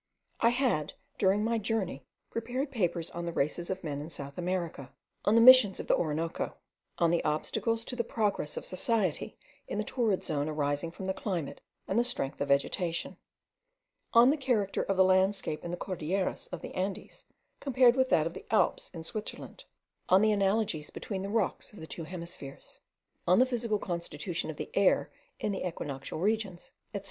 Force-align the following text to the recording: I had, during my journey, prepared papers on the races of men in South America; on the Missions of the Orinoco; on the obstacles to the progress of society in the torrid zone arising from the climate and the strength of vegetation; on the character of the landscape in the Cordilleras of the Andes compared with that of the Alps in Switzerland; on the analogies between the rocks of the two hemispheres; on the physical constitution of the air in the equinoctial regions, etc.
I 0.39 0.49
had, 0.49 0.93
during 1.19 1.43
my 1.43 1.59
journey, 1.59 2.07
prepared 2.31 2.71
papers 2.71 3.11
on 3.11 3.27
the 3.27 3.31
races 3.31 3.69
of 3.69 3.83
men 3.83 4.01
in 4.01 4.09
South 4.09 4.39
America; 4.39 4.91
on 5.25 5.35
the 5.35 5.41
Missions 5.41 5.79
of 5.79 5.85
the 5.85 5.95
Orinoco; 5.95 6.55
on 6.97 7.11
the 7.11 7.23
obstacles 7.23 7.85
to 7.85 7.95
the 7.95 8.03
progress 8.03 8.57
of 8.57 8.65
society 8.65 9.37
in 9.67 9.77
the 9.77 9.83
torrid 9.83 10.23
zone 10.23 10.49
arising 10.49 10.89
from 10.89 11.05
the 11.05 11.13
climate 11.13 11.61
and 11.87 11.99
the 11.99 12.03
strength 12.03 12.41
of 12.41 12.47
vegetation; 12.47 13.17
on 14.11 14.31
the 14.31 14.37
character 14.37 14.81
of 14.81 14.97
the 14.97 15.03
landscape 15.03 15.63
in 15.63 15.69
the 15.69 15.77
Cordilleras 15.77 16.47
of 16.47 16.61
the 16.61 16.73
Andes 16.73 17.25
compared 17.59 17.95
with 17.95 18.09
that 18.09 18.25
of 18.25 18.33
the 18.33 18.43
Alps 18.49 18.89
in 18.95 19.03
Switzerland; 19.03 19.65
on 20.09 20.23
the 20.23 20.31
analogies 20.31 20.89
between 20.89 21.21
the 21.21 21.29
rocks 21.29 21.73
of 21.73 21.79
the 21.79 21.85
two 21.85 22.05
hemispheres; 22.05 22.79
on 23.27 23.37
the 23.37 23.45
physical 23.45 23.77
constitution 23.77 24.49
of 24.49 24.57
the 24.57 24.71
air 24.73 25.11
in 25.39 25.51
the 25.51 25.61
equinoctial 25.63 26.17
regions, 26.19 26.71
etc. 26.91 26.99